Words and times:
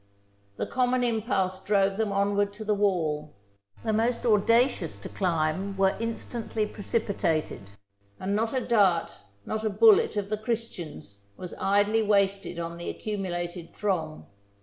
The 0.57 0.65
common 0.65 1.03
impulse 1.03 1.63
drove 1.63 1.95
them 1.97 2.11
onward 2.11 2.53
to 2.53 2.65
the 2.65 2.73
wall; 2.73 3.33
the 3.85 3.93
most 3.93 4.25
audacious 4.25 4.97
to 4.97 5.07
climb 5.09 5.77
were 5.77 5.95
instantly 5.99 6.65
precipitated; 6.65 7.69
and 8.19 8.35
not 8.35 8.55
a 8.55 8.61
dart, 8.61 9.11
not 9.45 9.63
a 9.63 9.69
bul 9.69 9.97
let, 9.97 10.17
of 10.17 10.29
the 10.29 10.37
Christians, 10.39 11.27
was 11.37 11.53
idly 11.61 12.01
wasted 12.01 12.57
on 12.57 12.77
the 12.77 12.89
accumulated 12.89 13.75
throng. 13.75 14.25